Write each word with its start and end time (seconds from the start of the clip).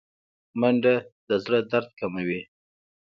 منډه 0.59 0.95
د 1.27 1.29
زړه 1.43 1.59
درد 1.71 1.89
کموي 1.99 2.41